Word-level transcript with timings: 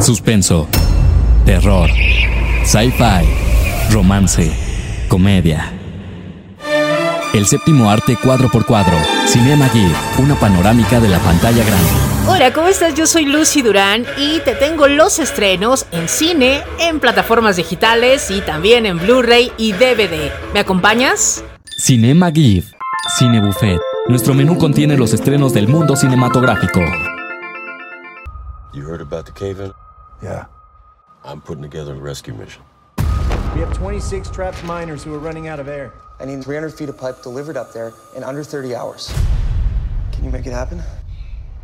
suspenso, 0.00 0.68
terror, 1.44 1.90
sci-fi, 2.64 3.26
romance, 3.90 4.52
comedia. 5.08 5.72
El 7.34 7.46
séptimo 7.46 7.90
arte 7.90 8.16
cuadro 8.16 8.48
por 8.48 8.64
cuadro, 8.64 8.96
Cinema 9.26 9.68
Gear, 9.68 9.90
una 10.18 10.34
panorámica 10.36 10.98
de 11.00 11.08
la 11.08 11.18
pantalla 11.18 11.62
grande. 11.64 11.90
Hola, 12.26 12.52
¿cómo 12.52 12.68
estás? 12.68 12.94
Yo 12.94 13.06
soy 13.06 13.26
Lucy 13.26 13.62
Durán 13.62 14.04
y 14.16 14.40
te 14.40 14.54
tengo 14.54 14.86
los 14.88 15.18
estrenos 15.18 15.86
en 15.92 16.08
cine, 16.08 16.62
en 16.80 17.00
plataformas 17.00 17.56
digitales 17.56 18.30
y 18.30 18.40
también 18.40 18.86
en 18.86 18.98
Blu-ray 18.98 19.52
y 19.56 19.72
DVD. 19.72 20.30
¿Me 20.54 20.60
acompañas? 20.60 21.44
Cinema 21.76 22.30
Gear, 22.32 22.64
Cine 23.18 23.40
Buffet. 23.40 23.78
Nuestro 24.08 24.34
menú 24.34 24.56
contiene 24.58 24.96
los 24.96 25.12
estrenos 25.12 25.52
del 25.52 25.68
mundo 25.68 25.96
cinematográfico. 25.96 26.80
You 28.72 28.86
heard 28.86 29.00
about 29.00 29.26
the 29.26 29.32
cave-in? 29.32 29.72
Yeah. 30.22 30.46
I'm 31.24 31.40
putting 31.40 31.62
together 31.62 31.92
a 31.92 31.98
rescue 31.98 32.34
mission. 32.34 32.62
We 33.54 33.60
have 33.60 33.72
26 33.74 34.30
trapped 34.30 34.62
miners 34.64 35.02
who 35.02 35.14
are 35.14 35.18
running 35.18 35.48
out 35.48 35.60
of 35.60 35.68
air. 35.68 35.92
I 36.20 36.24
need 36.24 36.42
300 36.44 36.70
feet 36.70 36.88
of 36.88 36.98
pipe 36.98 37.22
delivered 37.22 37.56
up 37.56 37.72
there 37.72 37.92
in 38.16 38.22
under 38.22 38.44
30 38.44 38.74
hours. 38.74 39.12
Can 40.12 40.24
you 40.24 40.30
make 40.30 40.46
it 40.46 40.52
happen? 40.52 40.82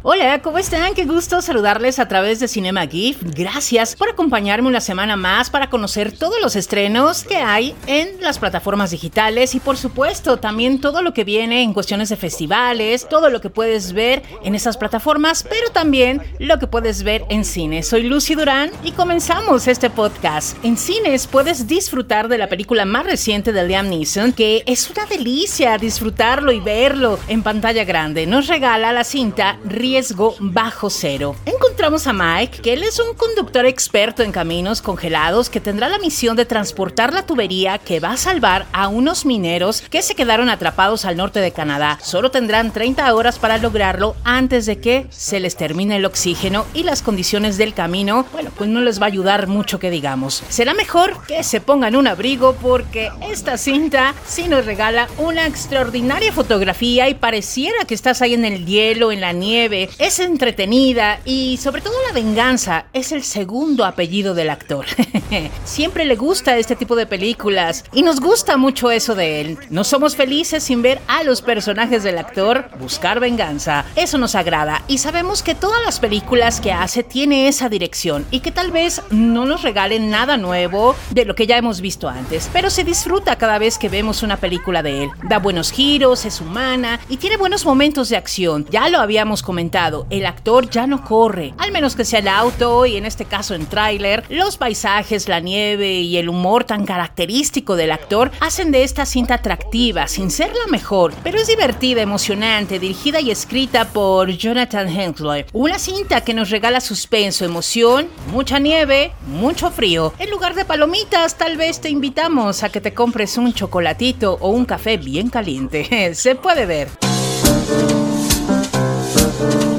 Hola, 0.06 0.42
¿cómo 0.42 0.58
están? 0.58 0.92
Qué 0.92 1.06
gusto 1.06 1.40
saludarles 1.40 1.98
a 1.98 2.06
través 2.06 2.38
de 2.38 2.46
Cinema 2.46 2.86
GIF. 2.86 3.22
Gracias 3.22 3.96
por 3.96 4.10
acompañarme 4.10 4.68
una 4.68 4.82
semana 4.82 5.16
más 5.16 5.48
para 5.48 5.70
conocer 5.70 6.12
todos 6.12 6.34
los 6.42 6.56
estrenos 6.56 7.24
que 7.24 7.36
hay 7.36 7.74
en 7.86 8.20
las 8.20 8.38
plataformas 8.38 8.90
digitales 8.90 9.54
y 9.54 9.60
por 9.60 9.78
supuesto 9.78 10.36
también 10.36 10.78
todo 10.78 11.00
lo 11.00 11.14
que 11.14 11.24
viene 11.24 11.62
en 11.62 11.72
cuestiones 11.72 12.10
de 12.10 12.16
festivales, 12.16 13.08
todo 13.08 13.30
lo 13.30 13.40
que 13.40 13.48
puedes 13.48 13.94
ver 13.94 14.22
en 14.42 14.54
esas 14.54 14.76
plataformas, 14.76 15.42
pero 15.42 15.70
también 15.72 16.20
lo 16.38 16.58
que 16.58 16.66
puedes 16.66 17.02
ver 17.02 17.24
en 17.30 17.46
cine. 17.46 17.82
Soy 17.82 18.02
Lucy 18.02 18.34
Durán 18.34 18.72
y 18.82 18.92
comenzamos 18.92 19.66
este 19.68 19.88
podcast. 19.88 20.62
En 20.62 20.76
cines 20.76 21.26
puedes 21.26 21.66
disfrutar 21.66 22.28
de 22.28 22.36
la 22.36 22.50
película 22.50 22.84
más 22.84 23.06
reciente 23.06 23.54
de 23.54 23.66
Liam 23.66 23.88
Neeson, 23.88 24.34
que 24.34 24.64
es 24.66 24.90
una 24.90 25.06
delicia 25.06 25.78
disfrutarlo 25.78 26.52
y 26.52 26.60
verlo 26.60 27.18
en 27.26 27.42
pantalla 27.42 27.84
grande. 27.84 28.26
Nos 28.26 28.48
regala 28.48 28.92
la 28.92 29.04
cinta 29.04 29.58
riesgo 29.94 30.34
bajo 30.40 30.90
cero. 30.90 31.36
Encontramos 31.46 32.08
a 32.08 32.12
Mike, 32.12 32.62
que 32.62 32.72
él 32.72 32.82
es 32.82 32.98
un 32.98 33.14
conductor 33.14 33.64
experto 33.64 34.24
en 34.24 34.32
caminos 34.32 34.82
congelados 34.82 35.48
que 35.48 35.60
tendrá 35.60 35.88
la 35.88 36.00
misión 36.00 36.36
de 36.36 36.44
transportar 36.44 37.12
la 37.12 37.26
tubería 37.26 37.78
que 37.78 38.00
va 38.00 38.10
a 38.10 38.16
salvar 38.16 38.66
a 38.72 38.88
unos 38.88 39.24
mineros 39.24 39.82
que 39.82 40.02
se 40.02 40.16
quedaron 40.16 40.48
atrapados 40.48 41.04
al 41.04 41.16
norte 41.16 41.38
de 41.38 41.52
Canadá. 41.52 42.00
Solo 42.02 42.32
tendrán 42.32 42.72
30 42.72 43.14
horas 43.14 43.38
para 43.38 43.58
lograrlo 43.58 44.16
antes 44.24 44.66
de 44.66 44.80
que 44.80 45.06
se 45.10 45.38
les 45.38 45.54
termine 45.54 45.94
el 45.94 46.06
oxígeno 46.06 46.66
y 46.74 46.82
las 46.82 47.00
condiciones 47.00 47.56
del 47.56 47.72
camino, 47.72 48.26
bueno, 48.32 48.50
pues 48.58 48.68
no 48.68 48.80
les 48.80 49.00
va 49.00 49.04
a 49.04 49.10
ayudar 49.10 49.46
mucho 49.46 49.78
que 49.78 49.90
digamos. 49.90 50.42
Será 50.48 50.74
mejor 50.74 51.24
que 51.28 51.44
se 51.44 51.60
pongan 51.60 51.94
un 51.94 52.08
abrigo 52.08 52.56
porque 52.60 53.12
esta 53.30 53.58
cinta 53.58 54.12
sí 54.26 54.48
nos 54.48 54.66
regala 54.66 55.06
una 55.18 55.46
extraordinaria 55.46 56.32
fotografía 56.32 57.08
y 57.08 57.14
pareciera 57.14 57.84
que 57.86 57.94
estás 57.94 58.22
ahí 58.22 58.34
en 58.34 58.44
el 58.44 58.66
hielo, 58.66 59.12
en 59.12 59.20
la 59.20 59.30
nieve, 59.30 59.83
es 59.98 60.18
entretenida 60.20 61.20
y 61.24 61.56
sobre 61.58 61.82
todo 61.82 61.94
la 62.06 62.12
venganza 62.12 62.86
es 62.92 63.12
el 63.12 63.22
segundo 63.22 63.84
apellido 63.84 64.34
del 64.34 64.50
actor. 64.50 64.86
Siempre 65.64 66.04
le 66.04 66.16
gusta 66.16 66.56
este 66.56 66.76
tipo 66.76 66.96
de 66.96 67.06
películas 67.06 67.84
y 67.92 68.02
nos 68.02 68.20
gusta 68.20 68.56
mucho 68.56 68.90
eso 68.90 69.14
de 69.14 69.40
él. 69.40 69.58
No 69.70 69.84
somos 69.84 70.16
felices 70.16 70.62
sin 70.62 70.82
ver 70.82 71.00
a 71.06 71.22
los 71.22 71.42
personajes 71.42 72.02
del 72.02 72.18
actor 72.18 72.68
buscar 72.78 73.20
venganza. 73.20 73.84
Eso 73.96 74.18
nos 74.18 74.34
agrada 74.34 74.82
y 74.88 74.98
sabemos 74.98 75.42
que 75.42 75.54
todas 75.54 75.82
las 75.84 76.00
películas 76.00 76.60
que 76.60 76.72
hace 76.72 77.02
tiene 77.02 77.48
esa 77.48 77.68
dirección 77.68 78.26
y 78.30 78.40
que 78.40 78.50
tal 78.50 78.70
vez 78.70 79.02
no 79.10 79.44
nos 79.46 79.62
regalen 79.62 80.10
nada 80.10 80.36
nuevo 80.36 80.94
de 81.10 81.24
lo 81.24 81.34
que 81.34 81.46
ya 81.46 81.56
hemos 81.56 81.80
visto 81.80 82.08
antes, 82.08 82.50
pero 82.52 82.70
se 82.70 82.84
disfruta 82.84 83.36
cada 83.36 83.58
vez 83.58 83.78
que 83.78 83.88
vemos 83.88 84.22
una 84.22 84.36
película 84.36 84.82
de 84.82 85.04
él. 85.04 85.10
Da 85.22 85.38
buenos 85.38 85.70
giros, 85.70 86.24
es 86.24 86.40
humana 86.40 87.00
y 87.08 87.16
tiene 87.16 87.36
buenos 87.36 87.64
momentos 87.64 88.08
de 88.08 88.16
acción. 88.16 88.66
Ya 88.70 88.88
lo 88.88 88.98
habíamos 88.98 89.42
comentado, 89.42 89.73
el 90.10 90.24
actor 90.24 90.70
ya 90.70 90.86
no 90.86 91.04
corre, 91.04 91.52
al 91.58 91.72
menos 91.72 91.96
que 91.96 92.04
sea 92.04 92.20
el 92.20 92.28
auto 92.28 92.86
y 92.86 92.96
en 92.96 93.04
este 93.04 93.24
caso 93.24 93.54
en 93.54 93.66
tráiler, 93.66 94.22
los 94.28 94.56
paisajes, 94.56 95.28
la 95.28 95.40
nieve 95.40 95.94
y 95.94 96.16
el 96.16 96.28
humor 96.28 96.62
tan 96.62 96.86
característico 96.86 97.74
del 97.74 97.90
actor 97.90 98.30
hacen 98.38 98.70
de 98.70 98.84
esta 98.84 99.04
cinta 99.04 99.34
atractiva, 99.34 100.06
sin 100.06 100.30
ser 100.30 100.52
la 100.54 100.70
mejor, 100.70 101.12
pero 101.24 101.38
es 101.38 101.48
divertida, 101.48 102.02
emocionante, 102.02 102.78
dirigida 102.78 103.20
y 103.20 103.32
escrita 103.32 103.86
por 103.86 104.30
Jonathan 104.30 104.88
Hensler. 104.88 105.46
Una 105.52 105.80
cinta 105.80 106.20
que 106.20 106.34
nos 106.34 106.50
regala 106.50 106.80
suspenso, 106.80 107.44
emoción, 107.44 108.06
mucha 108.30 108.60
nieve, 108.60 109.10
mucho 109.26 109.72
frío. 109.72 110.14
En 110.20 110.30
lugar 110.30 110.54
de 110.54 110.64
palomitas, 110.64 111.36
tal 111.36 111.56
vez 111.56 111.80
te 111.80 111.90
invitamos 111.90 112.62
a 112.62 112.68
que 112.68 112.80
te 112.80 112.94
compres 112.94 113.36
un 113.38 113.52
chocolatito 113.52 114.38
o 114.40 114.50
un 114.50 114.66
café 114.66 114.98
bien 114.98 115.30
caliente. 115.30 116.14
Se 116.14 116.36
puede 116.36 116.64
ver. 116.64 117.13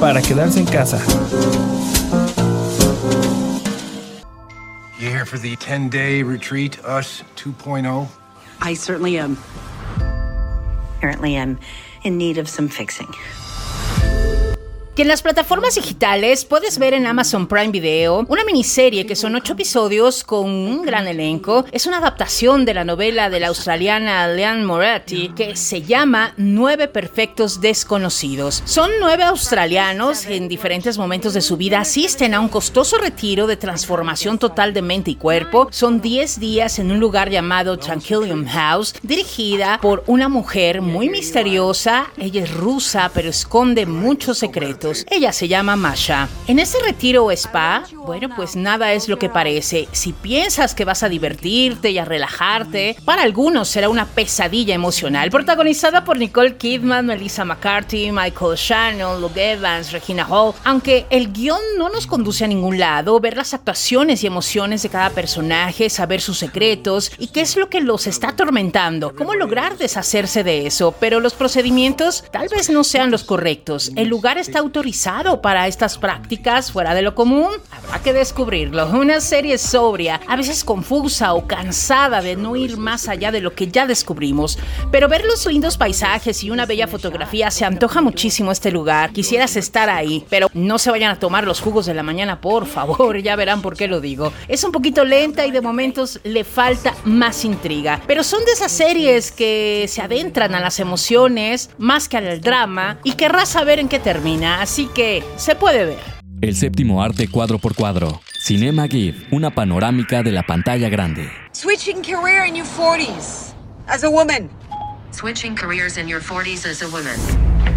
Para 0.06 0.22
quedarse 0.22 0.60
en 0.60 0.68
casa. 0.68 1.00
You 5.00 5.10
here 5.10 5.26
for 5.26 5.40
the 5.40 5.56
10 5.56 5.90
day 5.90 6.22
retreat, 6.22 6.78
Us 6.86 7.24
2.0? 7.38 8.08
I 8.62 8.76
certainly 8.76 9.18
am. 9.18 9.36
Apparently, 10.98 11.36
I'm 11.36 11.58
in 12.04 12.20
need 12.20 12.38
of 12.38 12.48
some 12.48 12.68
fixing. 12.68 13.12
Que 14.96 15.02
en 15.02 15.10
las 15.10 15.22
plataformas 15.22 15.76
digitales 15.76 16.46
puedes 16.46 16.80
ver 16.80 16.94
en 16.94 17.06
Amazon 17.06 17.48
Prime 17.48 17.68
Video 17.68 18.26
una 18.30 18.46
miniserie 18.46 19.06
que 19.06 19.18
son 19.18 19.36
ocho 19.36 19.52
episodios 19.52 20.24
con 20.24 20.50
un 20.50 20.84
gran 20.84 21.06
elenco. 21.06 21.66
Es 21.74 21.86
una 21.86 21.98
adaptación 21.98 22.64
de 22.64 22.74
la 22.74 22.86
novela 22.86 23.30
de 23.30 23.42
la 23.42 23.50
australiana 23.50 24.26
Leanne 24.30 24.64
Moratti 24.64 25.34
que 25.36 25.58
se 25.58 25.82
llama 25.82 26.34
Nueve 26.38 26.88
Perfectos 26.88 27.60
Desconocidos. 27.60 28.64
Son 28.64 28.90
nueve 29.02 29.26
australianos 29.26 30.22
que 30.22 30.38
en 30.38 30.48
diferentes 30.48 30.98
momentos 30.98 31.34
de 31.34 31.42
su 31.42 31.58
vida 31.58 31.82
asisten 31.82 32.34
a 32.34 32.40
un 32.40 32.48
costoso 32.48 32.98
retiro 32.98 33.48
de 33.48 33.58
transformación 33.58 34.40
total 34.40 34.74
de 34.74 34.82
mente 34.82 35.12
y 35.12 35.16
cuerpo. 35.16 35.68
Son 35.72 36.00
diez 36.00 36.40
días 36.40 36.80
en 36.80 36.90
un 36.90 37.02
lugar 37.02 37.30
llamado 37.30 37.78
Tranquillium 37.78 38.46
House, 38.46 38.94
dirigida 39.04 39.78
por 39.82 40.06
una 40.08 40.30
mujer 40.30 40.82
muy 40.82 41.10
misteriosa. 41.10 42.08
Ella 42.18 42.44
es 42.44 42.54
rusa, 42.54 43.12
pero 43.14 43.28
esconde 43.28 43.86
muchos 43.86 44.38
secretos. 44.38 44.85
Ella 45.10 45.34
se 45.34 45.48
llama 45.48 45.76
Masha. 45.76 46.28
En 46.48 46.60
ese 46.60 46.78
retiro 46.86 47.26
o 47.26 47.32
spa, 47.32 47.84
bueno, 48.06 48.30
pues 48.36 48.56
nada 48.56 48.94
es 48.94 49.10
lo 49.10 49.18
que 49.18 49.30
parece. 49.30 49.88
Si 49.92 50.14
piensas 50.14 50.76
que 50.76 50.86
vas 50.86 51.02
a 51.02 51.10
divertirte 51.10 51.90
y 51.90 51.98
a 51.98 52.06
relajarte, 52.06 52.98
para 53.04 53.24
algunos 53.24 53.68
será 53.68 53.90
una 53.90 54.06
pesadilla 54.06 54.76
emocional. 54.76 55.32
Protagonizada 55.32 56.04
por 56.04 56.18
Nicole 56.18 56.58
Kidman, 56.58 57.08
Melissa 57.08 57.46
McCarthy, 57.46 58.12
Michael 58.12 58.56
Shannon, 58.56 59.22
Luke 59.22 59.52
Evans, 59.52 59.92
Regina 59.92 60.28
Hall. 60.30 60.54
Aunque 60.64 61.08
el 61.10 61.34
guion 61.34 61.60
no 61.78 61.90
nos 61.90 62.06
conduce 62.06 62.46
a 62.46 62.48
ningún 62.48 62.78
lado, 62.78 63.20
ver 63.20 63.38
las 63.38 63.54
actuaciones 63.54 64.24
y 64.24 64.28
emociones 64.28 64.84
de 64.84 64.90
cada 64.90 65.10
personaje, 65.10 65.90
saber 65.90 66.22
sus 66.22 66.38
secretos 66.38 67.12
y 67.18 67.28
qué 67.28 67.42
es 67.42 67.56
lo 67.56 67.70
que 67.70 67.82
los 67.82 68.08
está 68.08 68.30
atormentando, 68.30 69.16
cómo 69.16 69.34
lograr 69.34 69.78
deshacerse 69.78 70.44
de 70.44 70.68
eso. 70.68 70.94
Pero 71.00 71.20
los 71.20 71.34
procedimientos 71.34 72.24
tal 72.32 72.50
vez 72.50 72.70
no 72.70 72.84
sean 72.84 73.12
los 73.12 73.24
correctos. 73.24 73.92
El 73.96 74.10
lugar 74.10 74.38
está 74.38 74.60
autorizado 74.76 75.42
para 75.42 75.68
estas 75.70 75.98
prácticas 75.98 76.70
fuera 76.70 76.94
de 76.94 77.02
lo 77.02 77.16
común? 77.16 77.48
Habrá 77.72 78.04
que 78.04 78.12
descubrirlo. 78.12 78.86
Una 78.88 79.22
serie 79.22 79.58
sobria, 79.58 80.20
a 80.28 80.36
veces 80.36 80.66
confusa 80.66 81.34
o 81.34 81.48
cansada 81.48 82.22
de 82.22 82.36
no 82.36 82.58
ir 82.58 82.76
más 82.76 83.08
allá 83.08 83.32
de 83.32 83.40
lo 83.40 83.54
que 83.54 83.70
ya 83.70 83.88
descubrimos. 83.88 84.60
Pero 84.92 85.08
ver 85.08 85.24
los 85.24 85.46
lindos 85.46 85.78
paisajes 85.78 86.44
y 86.44 86.52
una 86.52 86.66
bella 86.66 86.88
fotografía 86.88 87.52
se 87.52 87.64
antoja 87.64 88.02
muchísimo 88.02 88.52
este 88.52 88.70
lugar. 88.70 89.14
Quisieras 89.14 89.56
estar 89.56 89.90
ahí, 89.90 90.26
pero 90.30 90.50
no 90.54 90.78
se 90.78 90.92
vayan 90.92 91.12
a 91.12 91.20
tomar 91.20 91.46
los 91.46 91.62
jugos 91.62 91.86
de 91.86 91.94
la 91.94 92.04
mañana, 92.04 92.42
por 92.42 92.66
favor. 92.66 93.18
Ya 93.26 93.38
verán 93.38 93.62
por 93.62 93.78
qué 93.78 93.88
lo 93.88 94.02
digo. 94.02 94.34
Es 94.50 94.66
un 94.66 94.74
poquito 94.74 95.06
lenta 95.06 95.46
y 95.46 95.52
de 95.52 95.62
momentos 95.62 96.20
le 96.26 96.44
falta 96.44 96.94
más 97.06 97.46
intriga. 97.46 98.02
Pero 98.08 98.26
son 98.26 98.44
de 98.44 98.52
esas 98.52 98.74
series 98.74 99.32
que 99.32 99.86
se 99.88 100.02
adentran 100.02 100.54
a 100.54 100.60
las 100.60 100.82
emociones 100.82 101.70
más 101.78 102.10
que 102.10 102.18
al 102.18 102.42
drama 102.42 103.00
y 103.06 103.14
querrás 103.14 103.48
saber 103.48 103.80
en 103.80 103.88
qué 103.88 104.00
termina 104.00 104.65
así 104.66 104.88
que 104.88 105.24
se 105.38 105.54
puede 105.54 105.86
ver. 105.86 106.00
El 106.42 106.56
séptimo 106.56 107.04
arte 107.04 107.28
cuadro 107.28 107.60
por 107.60 107.76
cuadro, 107.76 108.20
Cinema 108.44 108.88
GIF, 108.88 109.16
una 109.32 109.52
panorámica 109.52 110.24
de 110.24 110.32
la 110.32 110.42
pantalla 110.42 110.90
grande. 110.90 111.30
Switching 111.52 112.02
career 112.02 112.46
in 112.48 112.56
your 112.56 112.66
40s 112.66 113.54
as 113.88 114.04
a 114.04 114.10
woman. 114.10 114.50
Switching 115.12 115.56
careers 115.56 115.98
in 115.98 116.08
your 116.08 116.20
40s 116.20 116.66
as 116.66 116.82
a 116.82 116.88
woman. 116.88 117.16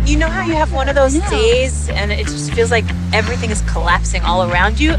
You 0.06 0.16
know 0.16 0.30
how 0.30 0.46
you 0.46 0.54
have 0.54 0.72
one 0.72 0.88
of 0.88 0.96
those 0.96 1.18
days 1.28 1.90
and 1.90 2.10
it 2.10 2.26
just 2.26 2.54
feels 2.54 2.70
like 2.70 2.86
everything 3.12 3.50
is 3.50 3.60
collapsing 3.70 4.22
all 4.22 4.50
around 4.50 4.80
you? 4.80 4.94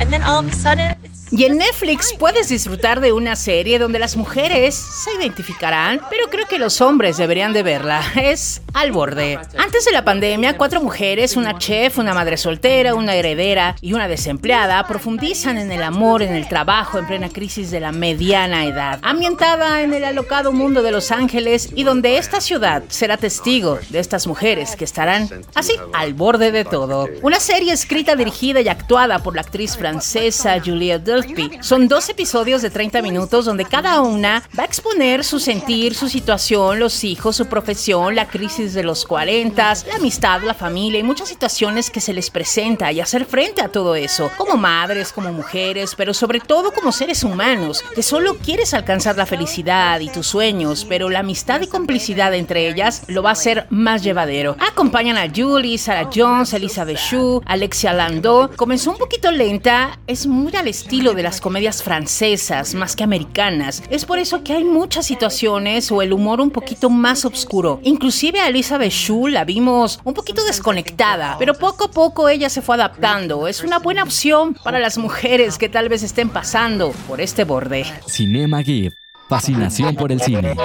And 0.00 0.10
then 0.10 0.22
all 0.22 0.40
of 0.40 0.48
a 0.48 0.54
sudden, 0.54 0.96
Y 1.30 1.44
en 1.44 1.58
Netflix 1.58 2.14
puedes 2.18 2.48
disfrutar 2.48 3.00
de 3.00 3.12
una 3.12 3.36
serie 3.36 3.78
donde 3.78 3.98
las 3.98 4.16
mujeres 4.16 4.74
se 4.74 5.12
identificarán, 5.14 6.00
pero 6.08 6.28
creo 6.30 6.46
que 6.46 6.58
los 6.58 6.80
hombres 6.80 7.18
deberían 7.18 7.52
de 7.52 7.62
verla. 7.62 8.02
Es 8.16 8.62
Al 8.72 8.92
borde. 8.92 9.38
Antes 9.58 9.84
de 9.84 9.92
la 9.92 10.04
pandemia, 10.04 10.56
cuatro 10.56 10.80
mujeres, 10.80 11.36
una 11.36 11.58
chef, 11.58 11.98
una 11.98 12.14
madre 12.14 12.36
soltera, 12.36 12.94
una 12.94 13.14
heredera 13.14 13.74
y 13.80 13.92
una 13.92 14.08
desempleada, 14.08 14.86
profundizan 14.86 15.58
en 15.58 15.72
el 15.72 15.82
amor, 15.82 16.22
en 16.22 16.34
el 16.34 16.48
trabajo, 16.48 16.98
en 16.98 17.06
plena 17.06 17.28
crisis 17.28 17.70
de 17.70 17.80
la 17.80 17.92
mediana 17.92 18.64
edad. 18.64 18.98
Ambientada 19.02 19.82
en 19.82 19.92
el 19.94 20.04
alocado 20.04 20.52
mundo 20.52 20.82
de 20.82 20.92
Los 20.92 21.10
Ángeles 21.10 21.70
y 21.74 21.84
donde 21.84 22.18
esta 22.18 22.40
ciudad 22.40 22.82
será 22.88 23.16
testigo 23.16 23.78
de 23.90 23.98
estas 23.98 24.26
mujeres 24.26 24.76
que 24.76 24.84
estarán 24.84 25.28
así 25.54 25.74
al 25.92 26.14
borde 26.14 26.52
de 26.52 26.64
todo. 26.64 27.08
Una 27.22 27.40
serie 27.40 27.72
escrita, 27.72 28.16
dirigida 28.16 28.60
y 28.60 28.68
actuada 28.68 29.18
por 29.18 29.34
la 29.34 29.42
actriz 29.42 29.76
francesa 29.76 30.60
Julia 30.64 30.98
Delpy. 31.22 31.50
Son 31.60 31.88
dos 31.88 32.08
episodios 32.08 32.62
de 32.62 32.70
30 32.70 33.02
minutos 33.02 33.44
donde 33.44 33.64
cada 33.64 34.00
una 34.00 34.42
va 34.58 34.62
a 34.62 34.66
exponer 34.66 35.24
su 35.24 35.40
sentir, 35.40 35.94
su 35.94 36.08
situación, 36.08 36.78
los 36.78 37.04
hijos, 37.04 37.36
su 37.36 37.46
profesión, 37.46 38.14
la 38.14 38.28
crisis 38.28 38.74
de 38.74 38.82
los 38.82 39.04
40, 39.04 39.74
la 39.86 39.96
amistad, 39.96 40.42
la 40.42 40.54
familia 40.54 41.00
y 41.00 41.02
muchas 41.02 41.28
situaciones 41.28 41.90
que 41.90 42.00
se 42.00 42.12
les 42.12 42.30
presenta 42.30 42.92
y 42.92 43.00
hacer 43.00 43.24
frente 43.24 43.62
a 43.62 43.68
todo 43.68 43.94
eso, 43.94 44.30
como 44.36 44.56
madres, 44.56 45.12
como 45.12 45.32
mujeres, 45.32 45.94
pero 45.96 46.14
sobre 46.14 46.40
todo 46.40 46.72
como 46.72 46.92
seres 46.92 47.24
humanos, 47.24 47.84
que 47.94 48.02
solo 48.02 48.36
quieres 48.36 48.74
alcanzar 48.74 49.16
la 49.16 49.26
felicidad 49.26 50.00
y 50.00 50.08
tus 50.08 50.26
sueños, 50.26 50.86
pero 50.88 51.08
la 51.10 51.20
amistad 51.20 51.60
y 51.60 51.66
complicidad 51.66 52.34
entre 52.34 52.68
ellas 52.68 53.02
lo 53.08 53.22
va 53.22 53.30
a 53.30 53.32
hacer 53.32 53.66
más 53.70 54.02
llevadero. 54.02 54.56
Acompañan 54.60 55.16
a 55.16 55.30
Julie, 55.34 55.78
Sarah 55.78 56.10
Jones, 56.14 56.52
Elizabeth 56.52 56.98
Shue, 56.98 57.40
Alexia 57.46 57.92
Landau. 57.92 58.50
Comenzó 58.56 58.90
un 58.90 58.98
poquito 58.98 59.30
lenta, 59.30 59.98
es 60.06 60.26
muy 60.26 60.54
al 60.56 60.68
estilo 60.68 61.07
de 61.14 61.22
las 61.22 61.40
comedias 61.40 61.82
francesas 61.82 62.74
más 62.74 62.96
que 62.96 63.04
americanas. 63.04 63.82
Es 63.90 64.04
por 64.04 64.18
eso 64.18 64.42
que 64.42 64.52
hay 64.52 64.64
muchas 64.64 65.06
situaciones 65.06 65.90
o 65.90 66.02
el 66.02 66.12
humor 66.12 66.40
un 66.40 66.50
poquito 66.50 66.90
más 66.90 67.24
oscuro. 67.24 67.80
Inclusive 67.82 68.40
a 68.40 68.48
Elizabeth 68.48 68.92
Shue 68.92 69.30
la 69.30 69.44
vimos 69.44 70.00
un 70.04 70.14
poquito 70.14 70.44
desconectada, 70.44 71.36
pero 71.38 71.54
poco 71.54 71.86
a 71.86 71.90
poco 71.90 72.28
ella 72.28 72.48
se 72.48 72.62
fue 72.62 72.74
adaptando. 72.74 73.48
Es 73.48 73.62
una 73.62 73.78
buena 73.78 74.02
opción 74.02 74.54
para 74.62 74.78
las 74.78 74.98
mujeres 74.98 75.58
que 75.58 75.68
tal 75.68 75.88
vez 75.88 76.02
estén 76.02 76.28
pasando 76.28 76.92
por 77.06 77.20
este 77.20 77.44
borde. 77.44 77.84
Cinema 78.06 78.62
Gift. 78.62 78.96
Fascinación 79.28 79.94
por 79.94 80.10
el 80.10 80.22
cine. 80.22 80.56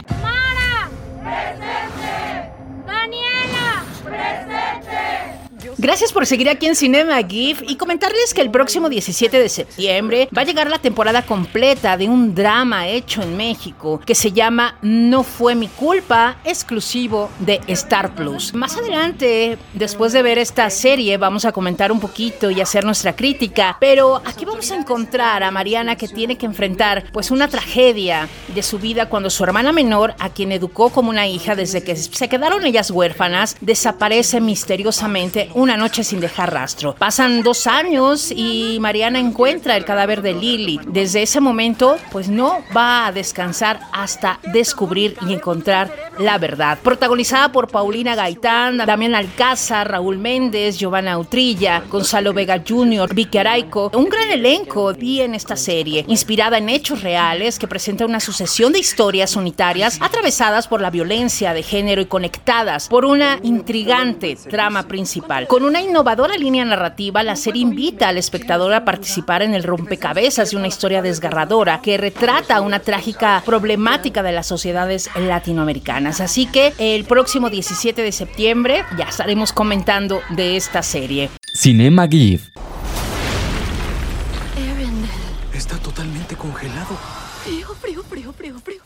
Gracias 5.83 6.13
por 6.13 6.25
seguir 6.25 6.47
aquí 6.47 6.65
en 6.67 6.77
Cinema 6.77 7.21
GIF 7.21 7.61
y 7.67 7.75
comentarles 7.75 8.33
que 8.33 8.39
el 8.39 8.49
próximo 8.49 8.87
17 8.87 9.37
de 9.37 9.49
septiembre 9.49 10.29
va 10.35 10.43
a 10.43 10.45
llegar 10.45 10.69
la 10.69 10.79
temporada 10.79 11.23
completa 11.23 11.97
de 11.97 12.07
un 12.07 12.33
drama 12.33 12.87
hecho 12.87 13.21
en 13.21 13.35
México 13.35 13.99
que 14.05 14.15
se 14.15 14.31
llama 14.31 14.77
No 14.81 15.23
fue 15.23 15.55
mi 15.55 15.67
culpa, 15.67 16.37
exclusivo 16.45 17.29
de 17.39 17.59
Star 17.67 18.15
Plus. 18.15 18.53
Más 18.53 18.77
adelante, 18.77 19.57
después 19.73 20.13
de 20.13 20.23
ver 20.23 20.37
esta 20.37 20.69
serie, 20.69 21.17
vamos 21.17 21.43
a 21.43 21.51
comentar 21.51 21.91
un 21.91 21.99
poquito 21.99 22.49
y 22.49 22.61
hacer 22.61 22.85
nuestra 22.85 23.13
crítica, 23.13 23.75
pero 23.81 24.21
aquí 24.23 24.45
vamos 24.45 24.71
a 24.71 24.77
encontrar 24.77 25.43
a 25.43 25.51
Mariana 25.51 25.97
que 25.97 26.07
tiene 26.07 26.37
que 26.37 26.45
enfrentar 26.45 27.11
pues 27.11 27.29
una 27.29 27.49
tragedia 27.49 28.29
de 28.55 28.63
su 28.63 28.79
vida 28.79 29.09
cuando 29.09 29.29
su 29.29 29.43
hermana 29.43 29.73
menor, 29.73 30.15
a 30.19 30.29
quien 30.29 30.53
educó 30.53 30.91
como 30.91 31.09
una 31.09 31.27
hija 31.27 31.57
desde 31.57 31.83
que 31.83 31.97
se 31.97 32.29
quedaron 32.29 32.65
ellas 32.65 32.89
huérfanas, 32.89 33.57
desaparece 33.59 34.39
misteriosamente 34.39 35.49
una 35.53 35.72
noche 35.77 36.03
sin 36.03 36.19
dejar 36.19 36.53
rastro. 36.53 36.95
Pasan 36.95 37.43
dos 37.43 37.67
años 37.67 38.31
y 38.31 38.77
Mariana 38.79 39.19
encuentra 39.19 39.75
el 39.77 39.85
cadáver 39.85 40.21
de 40.21 40.33
Lily. 40.33 40.79
Desde 40.87 41.23
ese 41.23 41.39
momento, 41.39 41.97
pues 42.11 42.29
no 42.29 42.63
va 42.75 43.07
a 43.07 43.11
descansar 43.11 43.79
hasta 43.91 44.39
descubrir 44.51 45.15
y 45.27 45.33
encontrar 45.33 45.91
la 46.19 46.37
verdad. 46.37 46.77
Protagonizada 46.81 47.51
por 47.51 47.69
Paulina 47.69 48.15
Gaitán, 48.15 48.77
Damián 48.77 49.15
Alcázar, 49.15 49.89
Raúl 49.89 50.17
Méndez, 50.17 50.77
Giovanna 50.77 51.17
Utrilla, 51.17 51.83
Gonzalo 51.89 52.33
Vega 52.33 52.61
Jr., 52.67 53.13
Vicky 53.13 53.37
Araico. 53.37 53.91
Un 53.93 54.05
gran 54.05 54.29
elenco 54.29 54.93
vi 54.93 55.21
en 55.21 55.33
esta 55.33 55.55
serie, 55.55 56.05
inspirada 56.07 56.57
en 56.57 56.69
hechos 56.69 57.01
reales 57.01 57.57
que 57.57 57.67
presenta 57.67 58.05
una 58.05 58.19
sucesión 58.19 58.73
de 58.73 58.79
historias 58.79 59.35
unitarias 59.35 59.97
atravesadas 60.01 60.67
por 60.67 60.81
la 60.81 60.89
violencia 60.89 61.53
de 61.53 61.63
género 61.63 62.01
y 62.01 62.05
conectadas 62.05 62.87
por 62.87 63.05
una 63.05 63.39
intrigante 63.43 64.37
trama 64.49 64.87
principal. 64.87 65.47
Con 65.47 65.63
una 65.63 65.81
innovadora 65.81 66.37
línea 66.37 66.65
narrativa, 66.65 67.23
la 67.23 67.35
serie 67.35 67.61
invita 67.61 68.09
al 68.09 68.17
espectador 68.17 68.73
a 68.73 68.85
participar 68.85 69.41
en 69.41 69.53
el 69.53 69.63
rompecabezas 69.63 70.51
de 70.51 70.57
una 70.57 70.67
historia 70.67 71.01
desgarradora 71.01 71.81
que 71.81 71.97
retrata 71.97 72.61
una 72.61 72.79
trágica 72.79 73.41
problemática 73.45 74.21
de 74.21 74.31
las 74.31 74.47
sociedades 74.47 75.09
latinoamericanas. 75.15 76.02
Así 76.07 76.45
que 76.45 76.73
el 76.77 77.05
próximo 77.05 77.49
17 77.49 78.01
de 78.01 78.11
septiembre 78.11 78.83
ya 78.97 79.05
estaremos 79.05 79.53
comentando 79.53 80.21
de 80.31 80.57
esta 80.57 80.83
serie. 80.83 81.29
Cinema 81.53 82.07
GIF. 82.07 82.49
Está 85.53 85.77
totalmente 85.77 86.35
congelado. 86.35 86.97
Frío, 87.43 87.67
frío, 87.79 88.03
frío, 88.03 88.33
frío, 88.33 88.59
frío. 88.59 88.82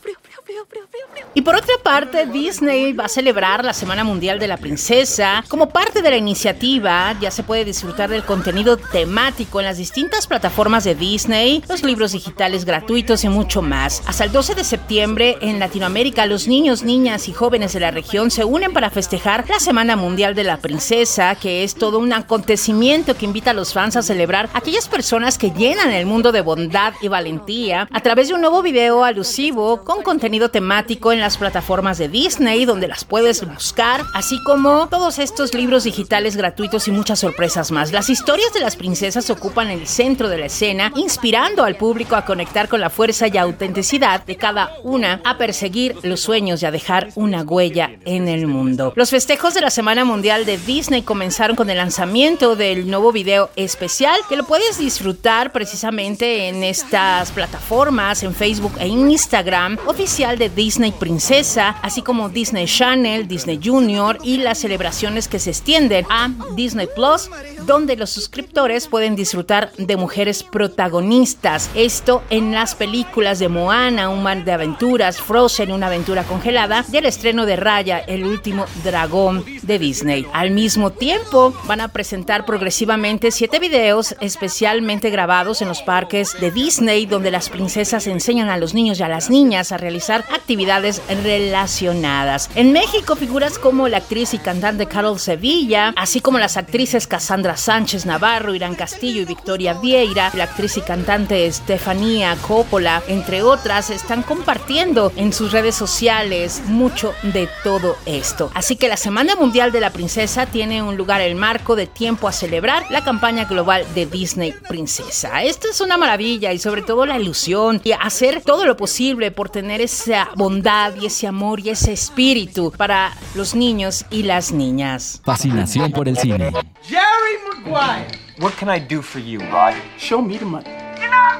Y 1.34 1.42
por 1.42 1.54
otra 1.54 1.74
parte, 1.82 2.26
Disney 2.26 2.92
va 2.92 3.04
a 3.04 3.08
celebrar 3.08 3.64
la 3.64 3.72
Semana 3.72 4.02
Mundial 4.02 4.38
de 4.38 4.48
la 4.48 4.56
Princesa. 4.56 5.44
Como 5.48 5.68
parte 5.68 6.02
de 6.02 6.10
la 6.10 6.16
iniciativa, 6.16 7.14
ya 7.20 7.30
se 7.30 7.42
puede 7.42 7.64
disfrutar 7.64 8.10
del 8.10 8.24
contenido 8.24 8.76
temático 8.76 9.60
en 9.60 9.66
las 9.66 9.76
distintas 9.76 10.26
plataformas 10.26 10.84
de 10.84 10.94
Disney, 10.94 11.62
los 11.68 11.82
libros 11.82 12.12
digitales 12.12 12.64
gratuitos 12.64 13.24
y 13.24 13.28
mucho 13.28 13.62
más. 13.62 14.02
Hasta 14.06 14.24
el 14.24 14.32
12 14.32 14.54
de 14.54 14.64
septiembre, 14.64 15.38
en 15.40 15.58
Latinoamérica, 15.58 16.26
los 16.26 16.48
niños, 16.48 16.82
niñas 16.82 17.28
y 17.28 17.32
jóvenes 17.32 17.72
de 17.72 17.80
la 17.80 17.90
región 17.90 18.30
se 18.30 18.44
unen 18.44 18.72
para 18.72 18.90
festejar 18.90 19.44
la 19.48 19.60
Semana 19.60 19.96
Mundial 19.96 20.34
de 20.34 20.44
la 20.44 20.56
Princesa, 20.56 21.34
que 21.34 21.62
es 21.62 21.74
todo 21.74 21.98
un 21.98 22.12
acontecimiento 22.12 23.16
que 23.16 23.26
invita 23.26 23.50
a 23.50 23.54
los 23.54 23.72
fans 23.72 23.96
a 23.96 24.02
celebrar 24.02 24.48
a 24.54 24.58
aquellas 24.58 24.88
personas 24.88 25.38
que 25.38 25.50
llenan 25.50 25.92
el 25.92 26.06
mundo 26.06 26.32
de 26.32 26.40
bondad 26.40 26.94
y 27.00 27.08
valentía 27.08 27.88
a 27.92 28.00
través 28.00 28.28
de 28.28 28.34
un 28.34 28.40
nuevo 28.40 28.62
video 28.62 29.04
alusivo 29.04 29.84
con 29.84 30.02
contenido 30.02 30.50
temático 30.50 31.12
en 31.12 31.20
las 31.28 31.36
plataformas 31.36 31.98
de 31.98 32.08
Disney 32.08 32.64
donde 32.64 32.88
las 32.88 33.04
puedes 33.04 33.46
buscar, 33.46 34.02
así 34.14 34.42
como 34.44 34.88
todos 34.88 35.18
estos 35.18 35.52
libros 35.52 35.84
digitales 35.84 36.38
gratuitos 36.38 36.88
y 36.88 36.90
muchas 36.90 37.18
sorpresas 37.18 37.70
más. 37.70 37.92
Las 37.92 38.08
historias 38.08 38.50
de 38.54 38.60
las 38.60 38.76
princesas 38.76 39.28
ocupan 39.28 39.68
el 39.68 39.86
centro 39.86 40.30
de 40.30 40.38
la 40.38 40.46
escena, 40.46 40.90
inspirando 40.96 41.64
al 41.64 41.76
público 41.76 42.16
a 42.16 42.24
conectar 42.24 42.66
con 42.68 42.80
la 42.80 42.88
fuerza 42.88 43.26
y 43.28 43.36
autenticidad 43.36 44.24
de 44.24 44.36
cada 44.36 44.72
una, 44.84 45.20
a 45.22 45.36
perseguir 45.36 45.96
los 46.02 46.20
sueños 46.20 46.62
y 46.62 46.66
a 46.66 46.70
dejar 46.70 47.10
una 47.14 47.42
huella 47.42 47.90
en 48.06 48.26
el 48.26 48.46
mundo. 48.46 48.94
Los 48.96 49.10
festejos 49.10 49.52
de 49.52 49.60
la 49.60 49.68
Semana 49.68 50.06
Mundial 50.06 50.46
de 50.46 50.56
Disney 50.56 51.02
comenzaron 51.02 51.56
con 51.56 51.68
el 51.68 51.76
lanzamiento 51.76 52.56
del 52.56 52.90
nuevo 52.90 53.12
video 53.12 53.50
especial 53.54 54.18
que 54.30 54.36
lo 54.36 54.46
puedes 54.46 54.78
disfrutar 54.78 55.52
precisamente 55.52 56.48
en 56.48 56.64
estas 56.64 57.32
plataformas, 57.32 58.22
en 58.22 58.34
Facebook 58.34 58.72
e 58.78 58.88
Instagram, 58.88 59.76
oficial 59.84 60.38
de 60.38 60.48
Disney 60.48 60.92
Princesa, 61.08 61.74
así 61.80 62.02
como 62.02 62.28
Disney 62.28 62.66
Channel, 62.66 63.26
Disney 63.26 63.58
Junior 63.64 64.18
y 64.22 64.36
las 64.36 64.58
celebraciones 64.58 65.26
que 65.26 65.38
se 65.38 65.48
extienden 65.48 66.04
a 66.10 66.30
Disney 66.54 66.86
Plus, 66.94 67.30
donde 67.64 67.96
los 67.96 68.10
suscriptores 68.10 68.88
pueden 68.88 69.16
disfrutar 69.16 69.72
de 69.78 69.96
mujeres 69.96 70.42
protagonistas. 70.42 71.70
Esto 71.74 72.22
en 72.28 72.52
las 72.52 72.74
películas 72.74 73.38
de 73.38 73.48
Moana, 73.48 74.10
Un 74.10 74.22
mar 74.22 74.44
de 74.44 74.52
aventuras, 74.52 75.18
Frozen, 75.18 75.72
una 75.72 75.86
aventura 75.86 76.24
congelada, 76.24 76.84
y 76.92 76.98
el 76.98 77.06
estreno 77.06 77.46
de 77.46 77.56
Raya, 77.56 78.00
el 78.00 78.26
último 78.26 78.66
dragón 78.84 79.46
de 79.62 79.78
Disney. 79.78 80.26
Al 80.34 80.50
mismo 80.50 80.90
tiempo, 80.90 81.54
van 81.64 81.80
a 81.80 81.88
presentar 81.88 82.44
progresivamente 82.44 83.30
siete 83.30 83.58
videos 83.58 84.14
especialmente 84.20 85.08
grabados 85.08 85.62
en 85.62 85.68
los 85.68 85.80
parques 85.80 86.38
de 86.38 86.50
Disney, 86.50 87.06
donde 87.06 87.30
las 87.30 87.48
princesas 87.48 88.06
enseñan 88.06 88.50
a 88.50 88.58
los 88.58 88.74
niños 88.74 89.00
y 89.00 89.04
a 89.04 89.08
las 89.08 89.30
niñas 89.30 89.72
a 89.72 89.78
realizar 89.78 90.26
actividades 90.34 90.97
relacionadas. 91.22 92.50
En 92.54 92.72
México, 92.72 93.16
figuras 93.16 93.58
como 93.58 93.88
la 93.88 93.98
actriz 93.98 94.34
y 94.34 94.38
cantante 94.38 94.86
Carol 94.86 95.18
Sevilla, 95.18 95.92
así 95.96 96.20
como 96.20 96.38
las 96.38 96.56
actrices 96.56 97.06
Cassandra 97.06 97.56
Sánchez 97.56 98.06
Navarro, 98.06 98.54
Irán 98.54 98.74
Castillo 98.74 99.22
y 99.22 99.24
Victoria 99.24 99.74
Vieira, 99.74 100.30
la 100.34 100.44
actriz 100.44 100.76
y 100.76 100.80
cantante 100.80 101.46
Estefanía 101.46 102.36
Coppola, 102.46 103.02
entre 103.08 103.42
otras, 103.42 103.90
están 103.90 104.22
compartiendo 104.22 105.12
en 105.16 105.32
sus 105.32 105.52
redes 105.52 105.74
sociales 105.74 106.62
mucho 106.66 107.14
de 107.22 107.48
todo 107.64 107.96
esto. 108.06 108.50
Así 108.54 108.76
que 108.76 108.88
la 108.88 108.96
Semana 108.96 109.36
Mundial 109.36 109.72
de 109.72 109.80
la 109.80 109.90
Princesa 109.90 110.46
tiene 110.46 110.82
un 110.82 110.96
lugar 110.96 111.20
el 111.20 111.34
marco 111.34 111.76
de 111.76 111.86
tiempo 111.86 112.28
a 112.28 112.32
celebrar 112.32 112.84
la 112.90 113.04
campaña 113.04 113.44
global 113.44 113.84
de 113.94 114.06
Disney 114.06 114.52
Princesa. 114.68 115.42
Esto 115.42 115.68
es 115.70 115.80
una 115.80 115.96
maravilla 115.96 116.52
y 116.52 116.58
sobre 116.58 116.82
todo 116.82 117.06
la 117.06 117.18
ilusión 117.18 117.80
y 117.84 117.92
hacer 117.92 118.42
todo 118.42 118.64
lo 118.64 118.76
posible 118.76 119.30
por 119.30 119.50
tener 119.50 119.80
esa 119.80 120.28
bondad 120.34 120.87
y 120.96 121.06
ese 121.06 121.26
amor 121.26 121.60
y 121.60 121.70
ese 121.70 121.92
espíritu 121.92 122.72
para 122.76 123.12
los 123.34 123.54
niños 123.54 124.04
y 124.10 124.22
las 124.22 124.52
niñas. 124.52 125.20
Fascinación 125.24 125.92
por 125.92 126.08
el 126.08 126.16
cine. 126.16 126.50
Jerry 126.82 127.64
Maguire. 127.64 128.18
What 128.40 128.52
can 128.58 128.68
I 128.68 128.78
do 128.78 129.02
for 129.02 129.20
you, 129.20 129.40
Rod? 129.50 129.74
Show 129.98 130.22
me 130.22 130.38
the 130.38 130.44
money. 130.44 130.70
You're 131.00 131.10
not 131.10 131.38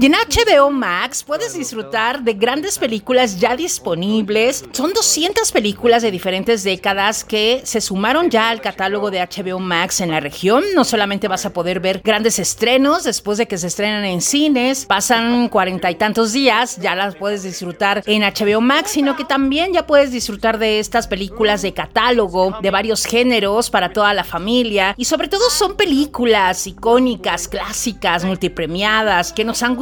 Y 0.00 0.06
en 0.06 0.12
HBO 0.12 0.70
Max 0.70 1.22
puedes 1.22 1.54
disfrutar 1.54 2.22
de 2.22 2.32
grandes 2.32 2.78
películas 2.78 3.38
ya 3.38 3.54
disponibles. 3.54 4.64
Son 4.72 4.92
200 4.92 5.52
películas 5.52 6.02
de 6.02 6.10
diferentes 6.10 6.64
décadas 6.64 7.24
que 7.24 7.60
se 7.64 7.80
sumaron 7.82 8.30
ya 8.30 8.48
al 8.48 8.62
catálogo 8.62 9.10
de 9.10 9.20
HBO 9.20 9.58
Max 9.58 10.00
en 10.00 10.10
la 10.10 10.18
región. 10.18 10.64
No 10.74 10.84
solamente 10.84 11.28
vas 11.28 11.44
a 11.44 11.52
poder 11.52 11.78
ver 11.80 12.00
grandes 12.02 12.38
estrenos 12.38 13.04
después 13.04 13.36
de 13.36 13.46
que 13.46 13.58
se 13.58 13.66
estrenan 13.66 14.04
en 14.06 14.22
cines, 14.22 14.86
pasan 14.86 15.50
cuarenta 15.50 15.90
y 15.90 15.96
tantos 15.96 16.32
días, 16.32 16.78
ya 16.78 16.96
las 16.96 17.14
puedes 17.14 17.42
disfrutar 17.42 18.02
en 18.06 18.22
HBO 18.22 18.62
Max, 18.62 18.92
sino 18.92 19.14
que 19.14 19.24
también 19.24 19.74
ya 19.74 19.86
puedes 19.86 20.10
disfrutar 20.10 20.58
de 20.58 20.80
estas 20.80 21.06
películas 21.06 21.60
de 21.60 21.74
catálogo 21.74 22.56
de 22.62 22.70
varios 22.70 23.04
géneros 23.04 23.68
para 23.68 23.92
toda 23.92 24.14
la 24.14 24.24
familia. 24.24 24.94
Y 24.96 25.04
sobre 25.04 25.28
todo 25.28 25.50
son 25.50 25.76
películas 25.76 26.66
icónicas, 26.66 27.46
clásicas, 27.46 28.24
multipremiadas, 28.24 29.32
que 29.34 29.44
nos 29.44 29.62
han 29.62 29.76
gustado 29.76 29.81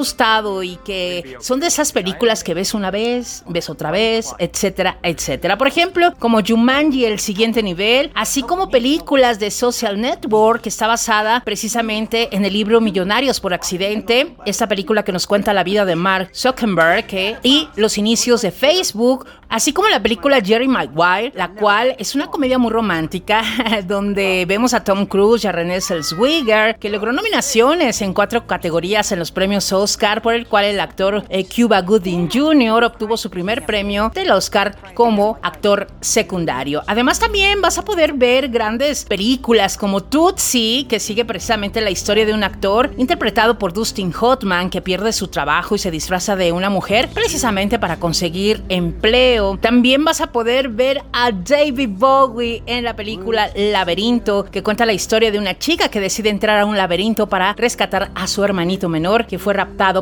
y 0.63 0.77
que 0.85 1.37
son 1.41 1.61
de 1.61 1.67
esas 1.67 1.93
películas 1.93 2.43
que 2.43 2.55
ves 2.55 2.75
una 2.75 2.91
vez, 2.91 3.45
ves 3.47 3.69
otra 3.69 3.91
vez, 3.91 4.33
etcétera, 4.39 4.99
etcétera. 5.03 5.59
Por 5.59 5.69
ejemplo, 5.69 6.15
como 6.19 6.41
Jumanji, 6.43 7.05
el 7.05 7.19
siguiente 7.19 7.63
nivel, 7.63 8.11
así 8.15 8.43
como 8.43 8.71
películas 8.71 9.39
de 9.39 9.51
Social 9.51 10.01
Network, 10.01 10.63
que 10.63 10.69
está 10.71 10.87
basada 10.87 11.43
precisamente 11.45 12.35
en 12.35 12.45
el 12.45 12.53
libro 12.53 12.81
Millonarios 12.81 13.41
por 13.41 13.53
accidente, 13.53 14.35
esta 14.47 14.69
película 14.69 15.05
que 15.05 15.13
nos 15.13 15.27
cuenta 15.27 15.53
la 15.53 15.65
vida 15.65 15.85
de 15.85 15.97
Mark 15.97 16.31
Zuckerberg 16.35 17.07
¿eh? 17.13 17.37
y 17.43 17.69
los 17.77 17.99
inicios 17.99 18.43
de 18.43 18.51
Facebook, 18.51 19.27
así 19.49 19.73
como 19.73 19.89
la 19.89 20.03
película 20.03 20.41
Jerry 20.41 20.69
Maguire, 20.69 21.33
la 21.35 21.51
cual 21.51 21.95
es 21.99 22.15
una 22.15 22.29
comedia 22.29 22.59
muy 22.59 22.71
romántica, 22.71 23.43
donde 23.87 24.45
vemos 24.47 24.73
a 24.75 24.83
Tom 24.83 25.07
Cruise 25.07 25.45
y 25.45 25.47
a 25.47 25.53
René 25.53 25.81
Zellweger, 25.81 26.77
que 26.79 26.89
logró 26.89 27.13
nominaciones 27.13 28.01
en 28.03 28.15
cuatro 28.15 28.47
categorías 28.47 29.13
en 29.13 29.19
los 29.19 29.31
premios 29.31 29.73
Oscar 29.73 29.90
por 30.23 30.35
el 30.35 30.47
cual 30.47 30.65
el 30.65 30.81
actor 30.81 31.25
eh, 31.29 31.45
Cuba 31.45 31.83
Gooding 31.83 32.31
Jr. 32.31 32.85
obtuvo 32.85 33.17
su 33.17 33.31
primer 33.31 33.67
premio 33.67 34.11
del 34.15 34.31
Oscar 34.31 34.77
como 34.95 35.39
actor 35.43 35.89
secundario. 36.01 36.83
Además 36.87 37.19
también 37.19 37.61
vas 37.61 37.79
a 37.79 37.85
poder 37.85 38.15
ver 38.15 38.49
grandes 38.49 39.05
películas 39.05 39.77
como 39.77 40.03
Tootsie, 40.03 40.87
que 40.89 41.01
sigue 41.01 41.25
precisamente 41.25 41.81
la 41.81 41.91
historia 41.91 42.25
de 42.25 42.33
un 42.33 42.45
actor 42.45 42.91
interpretado 42.97 43.59
por 43.59 43.73
Dustin 43.73 44.13
Hoffman 44.19 44.71
que 44.71 44.81
pierde 44.81 45.13
su 45.13 45.29
trabajo 45.29 45.75
y 45.75 45.79
se 45.79 45.91
disfraza 45.91 46.37
de 46.37 46.53
una 46.53 46.71
mujer 46.71 47.09
precisamente 47.13 47.79
para 47.79 47.99
conseguir 47.99 48.63
empleo. 48.69 49.59
También 49.59 50.05
vas 50.05 50.21
a 50.21 50.33
poder 50.33 50.69
ver 50.69 51.03
a 51.13 51.31
David 51.33 51.91
Bowie 51.93 52.63
en 52.67 52.85
la 52.85 52.97
película 52.97 53.51
Laberinto, 53.55 54.45
que 54.45 54.63
cuenta 54.63 54.87
la 54.87 54.93
historia 54.93 55.31
de 55.31 55.39
una 55.39 55.59
chica 55.59 55.89
que 55.89 56.01
decide 56.01 56.31
entrar 56.31 56.59
a 56.59 56.65
un 56.65 56.77
laberinto 56.77 57.29
para 57.29 57.53
rescatar 57.53 58.11
a 58.15 58.27
su 58.27 58.43
hermanito 58.45 58.89
menor 58.89 59.27
que 59.27 59.39
fue 59.39 59.55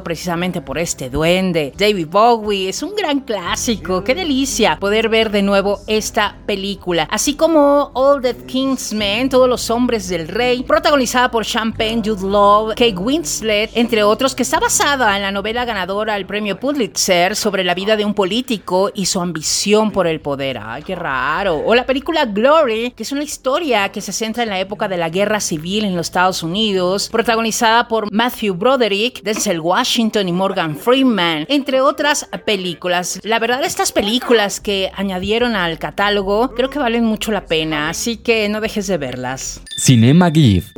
precisamente 0.03 0.61
por 0.61 0.77
este 0.77 1.09
duende. 1.09 1.73
David 1.79 2.09
Bowie 2.09 2.69
es 2.69 2.83
un 2.83 2.97
gran 2.97 3.21
clásico. 3.21 4.03
Qué 4.03 4.13
delicia 4.13 4.77
poder 4.81 5.09
ver 5.09 5.31
de 5.31 5.43
nuevo 5.43 5.79
esta 5.87 6.37
película. 6.47 7.07
Así 7.13 7.37
como 7.37 7.93
All 7.95 8.21
the 8.21 8.35
King's 8.35 8.93
Men, 8.93 9.29
Todos 9.29 9.49
los 9.49 9.71
Hombres 9.71 10.09
del 10.09 10.27
Rey, 10.27 10.65
protagonizada 10.65 11.31
por 11.31 11.45
Champagne, 11.45 12.03
Jude 12.05 12.29
Law, 12.29 12.69
Kate 12.71 12.97
Winslet, 12.97 13.71
entre 13.75 14.03
otros, 14.03 14.35
que 14.35 14.43
está 14.43 14.59
basada 14.59 15.15
en 15.15 15.23
la 15.23 15.31
novela 15.31 15.65
ganadora 15.65 16.15
al 16.15 16.27
premio 16.27 16.59
Pulitzer 16.59 17.37
sobre 17.37 17.63
la 17.63 17.75
vida 17.75 17.97
de 17.97 18.05
un 18.05 18.15
político 18.15 18.91
y 18.93 19.07
su 19.07 19.21
ambición 19.21 19.93
por 19.93 20.09
el 20.09 20.21
poder. 20.21 20.59
Ay, 20.61 20.83
qué 20.83 20.97
raro. 20.97 21.63
O 21.65 21.77
la 21.77 21.87
película 21.87 22.25
Glory, 22.25 22.91
que 22.97 23.05
es 23.05 23.13
una 23.13 23.23
historia 23.23 23.91
que 23.91 24.01
se 24.01 24.13
centra 24.13 24.43
en 24.43 24.49
la 24.49 24.59
época 24.59 24.89
de 24.89 24.97
la 24.97 25.09
guerra 25.09 25.39
civil 25.39 25.85
en 25.85 25.95
los 25.95 26.09
Estados 26.09 26.43
Unidos, 26.43 27.09
protagonizada 27.11 27.87
por 27.87 28.13
Matthew 28.13 28.55
Broderick, 28.55 29.23
Denzel 29.23 29.61
Washington, 29.69 30.29
y 30.29 30.33
Morgan 30.33 30.77
Freeman, 30.77 31.45
entre 31.49 31.81
otras 31.81 32.29
películas. 32.45 33.21
La 33.23 33.39
verdad, 33.39 33.63
estas 33.65 33.93
películas 33.93 34.61
que 34.61 34.91
añadieron 34.97 35.57
al 35.57 35.79
catálogo 35.79 36.55
creo 36.55 36.71
que 36.71 36.79
valen 36.79 37.05
mucho 37.05 37.33
la 37.33 37.45
pena, 37.45 37.91
así 37.91 38.17
que 38.17 38.49
no 38.49 38.61
dejes 38.61 38.87
de 38.87 38.97
verlas. 38.97 39.61
Cinema 39.77 40.31
GIF. 40.31 40.73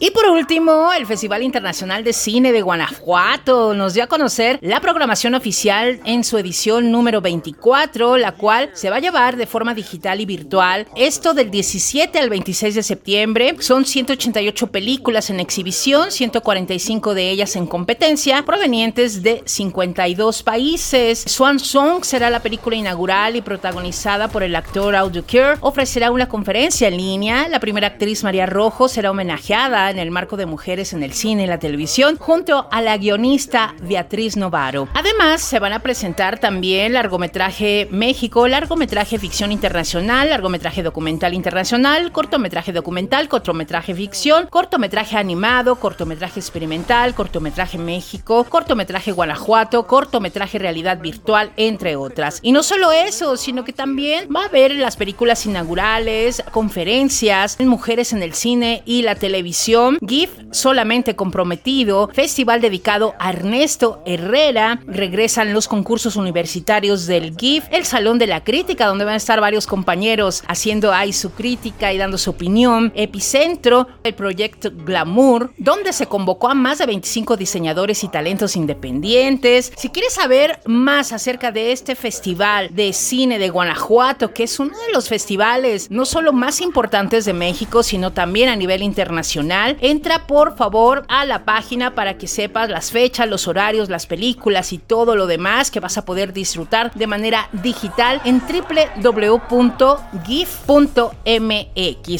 Y 0.00 0.10
por 0.10 0.26
último, 0.26 0.92
el 0.92 1.06
Festival 1.06 1.42
Internacional 1.42 2.04
de 2.04 2.12
Cine 2.12 2.52
de 2.52 2.62
Guanajuato 2.62 3.74
nos 3.74 3.94
dio 3.94 4.04
a 4.04 4.06
conocer 4.06 4.58
la 4.60 4.80
programación 4.80 5.34
oficial 5.34 6.00
en 6.04 6.24
su 6.24 6.36
edición 6.38 6.90
número 6.90 7.20
24, 7.20 8.16
la 8.16 8.32
cual 8.32 8.70
se 8.74 8.90
va 8.90 8.96
a 8.96 9.00
llevar 9.00 9.36
de 9.36 9.46
forma 9.46 9.74
digital 9.74 10.20
y 10.20 10.26
virtual. 10.26 10.86
Esto 10.96 11.34
del 11.34 11.50
17 11.50 12.18
al 12.18 12.30
26 12.30 12.74
de 12.74 12.82
septiembre. 12.82 13.56
Son 13.60 13.84
188 13.84 14.66
películas 14.68 15.30
en 15.30 15.40
exhibición, 15.40 16.10
145 16.10 17.14
de 17.14 17.30
ellas 17.30 17.56
en 17.56 17.66
competencia, 17.66 18.44
provenientes 18.44 19.22
de 19.22 19.42
52 19.44 20.42
países. 20.42 21.24
Swan 21.26 21.58
Song 21.58 22.04
será 22.04 22.30
la 22.30 22.40
película 22.40 22.76
inaugural 22.76 23.36
y 23.36 23.42
protagonizada 23.42 24.28
por 24.28 24.42
el 24.42 24.56
actor 24.56 24.94
Audio 24.94 25.24
Cure. 25.24 25.56
Ofrecerá 25.60 26.10
una 26.10 26.28
conferencia 26.28 26.83
en 26.88 26.96
línea. 26.96 27.48
La 27.48 27.60
primera 27.60 27.86
actriz 27.86 28.24
María 28.24 28.46
Rojo 28.46 28.88
será 28.88 29.10
homenajeada 29.10 29.90
en 29.90 29.98
el 29.98 30.10
marco 30.10 30.36
de 30.36 30.46
mujeres 30.46 30.92
en 30.92 31.02
el 31.02 31.12
cine 31.12 31.44
y 31.44 31.46
la 31.46 31.58
televisión 31.58 32.16
junto 32.18 32.68
a 32.70 32.82
la 32.82 32.96
guionista 32.98 33.74
Beatriz 33.82 34.36
Novaro. 34.36 34.88
Además, 34.94 35.42
se 35.42 35.58
van 35.58 35.72
a 35.72 35.80
presentar 35.80 36.38
también 36.38 36.92
largometraje 36.92 37.88
México, 37.90 38.46
largometraje 38.48 39.18
ficción 39.18 39.52
internacional, 39.52 40.30
largometraje 40.30 40.82
documental 40.82 41.34
internacional, 41.34 42.12
cortometraje 42.12 42.72
documental, 42.72 43.28
cortometraje 43.28 43.94
ficción, 43.94 44.46
cortometraje 44.48 45.16
animado, 45.16 45.76
cortometraje 45.76 46.40
experimental, 46.40 47.14
cortometraje 47.14 47.78
México, 47.78 48.44
cortometraje 48.44 49.12
Guanajuato, 49.12 49.86
cortometraje 49.86 50.58
realidad 50.58 51.00
virtual, 51.00 51.52
entre 51.56 51.96
otras. 51.96 52.40
Y 52.42 52.52
no 52.52 52.62
solo 52.62 52.92
eso, 52.92 53.36
sino 53.36 53.64
que 53.64 53.72
también 53.72 54.28
va 54.34 54.42
a 54.42 54.46
haber 54.46 54.72
las 54.72 54.96
películas 54.96 55.46
inaugurales, 55.46 56.42
conferencias, 56.64 57.60
mujeres 57.60 58.14
en 58.14 58.22
el 58.22 58.32
cine 58.32 58.82
y 58.86 59.02
la 59.02 59.16
televisión, 59.16 59.98
GIF 60.00 60.30
solamente 60.50 61.14
comprometido, 61.14 62.08
festival 62.14 62.62
dedicado 62.62 63.14
a 63.18 63.30
Ernesto 63.30 64.02
Herrera, 64.06 64.80
regresan 64.86 65.52
los 65.52 65.68
concursos 65.68 66.16
universitarios 66.16 67.06
del 67.06 67.36
GIF, 67.36 67.64
el 67.70 67.84
Salón 67.84 68.18
de 68.18 68.28
la 68.28 68.42
Crítica, 68.44 68.86
donde 68.86 69.04
van 69.04 69.12
a 69.12 69.18
estar 69.18 69.42
varios 69.42 69.66
compañeros 69.66 70.42
haciendo 70.46 70.90
ahí 70.94 71.12
su 71.12 71.32
crítica 71.32 71.92
y 71.92 71.98
dando 71.98 72.16
su 72.16 72.30
opinión, 72.30 72.92
Epicentro, 72.94 73.88
el 74.02 74.14
proyecto 74.14 74.70
Glamour, 74.72 75.52
donde 75.58 75.92
se 75.92 76.06
convocó 76.06 76.48
a 76.48 76.54
más 76.54 76.78
de 76.78 76.86
25 76.86 77.36
diseñadores 77.36 78.02
y 78.04 78.08
talentos 78.08 78.56
independientes. 78.56 79.70
Si 79.76 79.90
quieres 79.90 80.14
saber 80.14 80.60
más 80.64 81.12
acerca 81.12 81.52
de 81.52 81.72
este 81.72 81.94
festival 81.94 82.74
de 82.74 82.94
cine 82.94 83.38
de 83.38 83.50
Guanajuato, 83.50 84.32
que 84.32 84.44
es 84.44 84.58
uno 84.58 84.72
de 84.86 84.94
los 84.94 85.10
festivales 85.10 85.90
no 85.90 86.06
solo 86.06 86.32
importantes 86.60 87.24
de 87.24 87.32
México, 87.32 87.82
sino 87.82 88.12
también 88.12 88.48
a 88.48 88.56
nivel 88.56 88.82
internacional, 88.82 89.76
entra 89.80 90.26
por 90.26 90.56
favor 90.56 91.04
a 91.08 91.24
la 91.24 91.44
página 91.44 91.94
para 91.94 92.18
que 92.18 92.26
sepas 92.26 92.68
las 92.68 92.90
fechas, 92.90 93.28
los 93.28 93.48
horarios, 93.48 93.88
las 93.88 94.06
películas 94.06 94.72
y 94.72 94.78
todo 94.78 95.16
lo 95.16 95.26
demás 95.26 95.70
que 95.70 95.80
vas 95.80 95.98
a 95.98 96.04
poder 96.04 96.32
disfrutar 96.32 96.92
de 96.94 97.06
manera 97.06 97.48
digital 97.52 98.20
en 98.24 98.40
www.gif.mx 98.40 99.84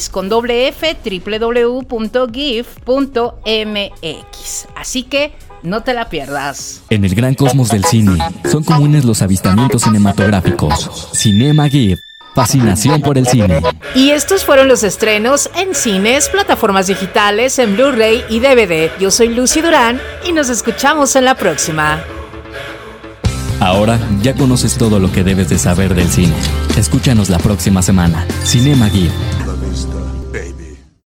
con 0.09 0.29
doble 0.29 0.67
F 0.69 0.97
www.gif.mx. 1.05 1.85
Así 4.75 5.03
que 5.03 5.33
no 5.63 5.81
te 5.83 5.93
la 5.93 6.09
pierdas. 6.09 6.83
En 6.89 7.05
el 7.05 7.15
gran 7.15 7.33
cosmos 7.33 7.69
del 7.69 7.83
cine, 7.85 8.17
son 8.49 8.63
comunes 8.63 9.05
los 9.05 9.21
avistamientos 9.21 9.81
cinematográficos. 9.83 11.09
Cinema 11.13 11.67
GIF 11.69 11.99
Fascinación 12.35 13.01
por 13.01 13.17
el 13.17 13.25
cine. 13.25 13.61
Y 13.95 14.11
estos 14.11 14.43
fueron 14.43 14.67
los 14.67 14.83
estrenos 14.83 15.49
en 15.55 15.73
cines, 15.73 16.27
plataformas 16.27 16.87
digitales, 16.87 17.57
en 17.59 17.75
Blu-ray 17.75 18.25
y 18.29 18.41
DVD. 18.41 18.91
Yo 18.99 19.09
soy 19.09 19.29
Lucy 19.29 19.61
Durán 19.61 20.01
y 20.27 20.33
nos 20.33 20.49
escuchamos 20.49 21.15
en 21.15 21.23
la 21.23 21.35
próxima. 21.35 22.03
Ahora 23.61 23.97
ya 24.21 24.33
conoces 24.33 24.77
todo 24.77 24.99
lo 24.99 25.11
que 25.13 25.23
debes 25.23 25.47
de 25.47 25.57
saber 25.57 25.95
del 25.95 26.09
cine. 26.09 26.35
Escúchanos 26.77 27.29
la 27.29 27.37
próxima 27.37 27.81
semana. 27.81 28.27
Cinema 28.43 28.89
Gear 28.89 29.34